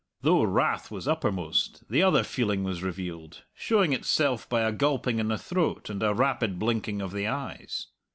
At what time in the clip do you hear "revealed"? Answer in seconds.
2.81-3.43